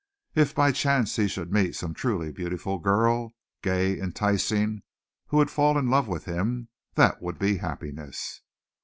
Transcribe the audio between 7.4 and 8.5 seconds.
happiness.